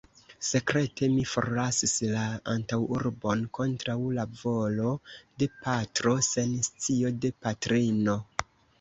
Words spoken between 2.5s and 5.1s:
antaŭurbon, kontraŭ la volo